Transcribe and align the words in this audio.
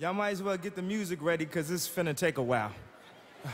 Y'all 0.00 0.14
might 0.14 0.30
as 0.30 0.40
well 0.40 0.56
get 0.56 0.76
the 0.76 0.82
music 0.82 1.20
ready 1.20 1.44
because 1.44 1.68
it's 1.72 1.88
finna 1.88 2.16
take 2.16 2.38
a 2.38 2.42
while. 2.42 2.70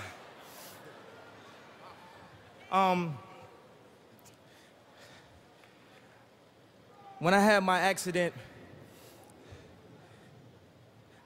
um, 2.70 3.16
when 7.18 7.32
I 7.32 7.40
had 7.40 7.64
my 7.64 7.80
accident, 7.80 8.34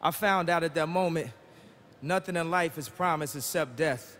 I 0.00 0.12
found 0.12 0.48
out 0.48 0.62
at 0.62 0.72
that 0.76 0.88
moment 0.88 1.32
nothing 2.00 2.36
in 2.36 2.48
life 2.48 2.78
is 2.78 2.88
promised 2.88 3.34
except 3.34 3.74
death. 3.74 4.16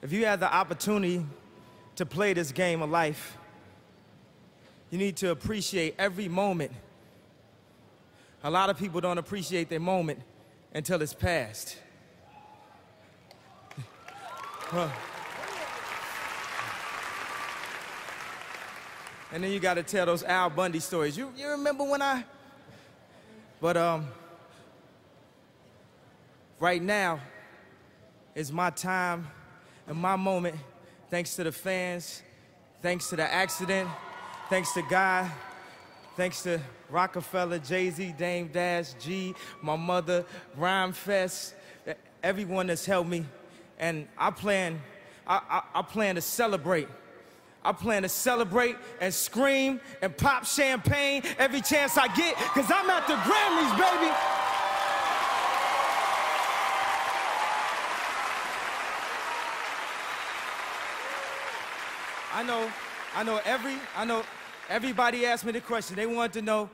If 0.00 0.12
you 0.12 0.24
have 0.24 0.40
the 0.40 0.50
opportunity 0.50 1.26
to 1.96 2.06
play 2.06 2.32
this 2.32 2.52
game 2.52 2.80
of 2.80 2.88
life, 2.88 3.36
you 4.90 4.96
need 4.96 5.16
to 5.16 5.30
appreciate 5.30 5.94
every 5.98 6.26
moment. 6.26 6.72
A 8.42 8.50
lot 8.50 8.70
of 8.70 8.78
people 8.78 9.00
don't 9.00 9.18
appreciate 9.18 9.68
their 9.68 9.80
moment 9.80 10.20
until 10.72 11.02
it's 11.02 11.12
past. 11.12 11.76
And 19.32 19.44
then 19.44 19.52
you 19.52 19.60
got 19.60 19.74
to 19.74 19.82
tell 19.82 20.06
those 20.06 20.22
Al 20.24 20.48
Bundy 20.50 20.80
stories. 20.80 21.16
You, 21.16 21.32
you 21.36 21.48
remember 21.48 21.84
when 21.84 22.00
I. 22.02 22.24
But 23.60 23.76
um, 23.76 24.08
right 26.58 26.82
now 26.82 27.20
is 28.34 28.50
my 28.50 28.70
time 28.70 29.28
and 29.86 29.98
my 29.98 30.16
moment, 30.16 30.56
thanks 31.10 31.36
to 31.36 31.44
the 31.44 31.52
fans, 31.52 32.22
thanks 32.80 33.10
to 33.10 33.16
the 33.16 33.30
accident, 33.30 33.88
thanks 34.48 34.72
to 34.72 34.82
God, 34.88 35.30
thanks 36.16 36.42
to 36.42 36.60
Roc-A-Fella, 36.90 37.60
Jay 37.60 37.90
Z, 37.90 38.14
Dame 38.18 38.48
Dash, 38.48 38.92
G, 38.94 39.34
my 39.62 39.76
mother, 39.76 40.24
Rhymefest, 40.58 41.54
everyone 42.22 42.66
that's 42.66 42.84
helped 42.84 43.08
me. 43.08 43.24
And 43.78 44.06
I 44.18 44.30
plan, 44.30 44.80
I, 45.26 45.40
I, 45.48 45.78
I 45.78 45.82
plan 45.82 46.16
to 46.16 46.20
celebrate. 46.20 46.88
I 47.64 47.72
plan 47.72 48.02
to 48.02 48.08
celebrate 48.08 48.76
and 49.00 49.12
scream 49.12 49.80
and 50.00 50.16
pop 50.16 50.46
champagne 50.46 51.22
every 51.38 51.60
chance 51.60 51.96
I 51.96 52.08
get, 52.14 52.36
because 52.38 52.70
I'm 52.70 52.88
at 52.90 53.06
the 53.06 53.14
Grammys, 53.14 53.72
baby. 53.76 54.12
I 62.32 62.42
know, 62.42 62.70
I 63.14 63.22
know 63.22 63.40
every, 63.44 63.76
I 63.96 64.04
know 64.04 64.22
everybody 64.70 65.26
asked 65.26 65.44
me 65.44 65.52
the 65.52 65.60
question. 65.60 65.96
They 65.96 66.06
wanted 66.06 66.32
to 66.34 66.42
know 66.42 66.70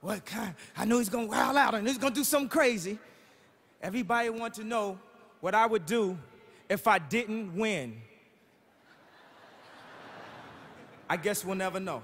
what 0.00 0.24
kind. 0.24 0.54
I 0.76 0.84
know 0.84 0.98
he's 0.98 1.08
gonna 1.08 1.26
wild 1.26 1.56
out 1.56 1.74
and 1.74 1.88
he's 1.88 1.98
gonna 1.98 2.14
do 2.14 2.22
something 2.22 2.48
crazy. 2.48 2.98
Everybody 3.82 4.28
want 4.30 4.54
to 4.54 4.64
know 4.64 4.98
what 5.40 5.54
I 5.54 5.66
would 5.66 5.86
do 5.86 6.16
if 6.68 6.86
I 6.86 6.98
didn't 6.98 7.56
win. 7.56 8.00
I 11.08 11.16
guess 11.16 11.44
we'll 11.44 11.56
never 11.56 11.80
know. 11.80 12.02